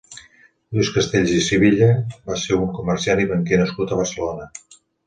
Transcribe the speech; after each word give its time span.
Lluís 0.77 0.89
Castells 0.95 1.35
i 1.41 1.43
Sivilla 1.49 1.91
va 2.33 2.41
ser 2.47 2.59
un 2.63 2.75
comerciant 2.81 3.25
i 3.27 3.31
banquer 3.35 3.65
nascut 3.65 3.97
a 3.97 4.03
Barcelona. 4.05 4.55